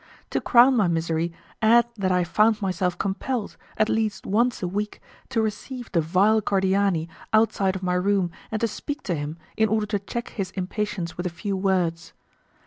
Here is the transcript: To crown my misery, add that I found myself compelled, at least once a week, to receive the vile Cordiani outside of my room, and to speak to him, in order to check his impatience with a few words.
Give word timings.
To 0.31 0.41
crown 0.41 0.75
my 0.75 0.87
misery, 0.87 1.31
add 1.61 1.87
that 1.95 2.11
I 2.11 2.23
found 2.23 2.59
myself 2.59 2.97
compelled, 2.97 3.55
at 3.77 3.87
least 3.87 4.25
once 4.25 4.63
a 4.63 4.67
week, 4.67 4.99
to 5.29 5.43
receive 5.43 5.91
the 5.91 6.01
vile 6.01 6.41
Cordiani 6.41 7.07
outside 7.33 7.75
of 7.75 7.83
my 7.83 7.93
room, 7.93 8.31
and 8.49 8.59
to 8.61 8.67
speak 8.67 9.03
to 9.03 9.13
him, 9.13 9.37
in 9.57 9.69
order 9.69 9.85
to 9.85 9.99
check 9.99 10.29
his 10.29 10.49
impatience 10.57 11.17
with 11.17 11.27
a 11.27 11.29
few 11.29 11.55
words. 11.55 12.13